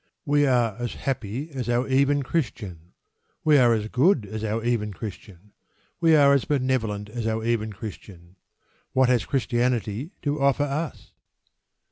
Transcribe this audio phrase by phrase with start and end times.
[0.25, 2.93] We are as happy as our even Christian;
[3.43, 5.53] we are as good as our even Christian;
[5.99, 8.35] we are as benevolent as our even Christian:
[8.93, 11.11] what has Christianity to offer us?